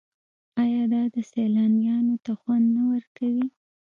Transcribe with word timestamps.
آیا 0.63 0.83
دا 1.13 1.21
سیلانیانو 1.31 2.15
ته 2.25 2.31
خوند 2.39 2.65
نه 2.75 2.83
ورکوي؟ 2.91 3.45